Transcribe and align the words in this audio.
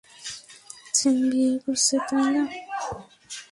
Gym 0.95 1.17
বিয়ে 1.29 1.51
করছে, 1.63 1.95
তাই 2.07 2.27
না? 2.33 2.43